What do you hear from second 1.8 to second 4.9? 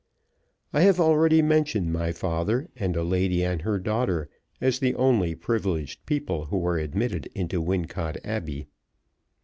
my father, and a lady and her daughter, as